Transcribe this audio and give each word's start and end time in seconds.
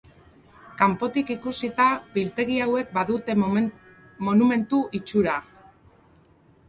Kanpotik 0.79 1.27
ikusita 1.35 1.85
biltegi 2.15 2.57
hauek 2.67 2.89
badute 2.97 3.37
monumentu 3.43 4.81
itxura. 5.01 5.37